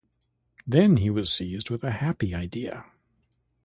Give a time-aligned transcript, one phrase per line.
[0.65, 2.85] Then he was seized with a happy idea.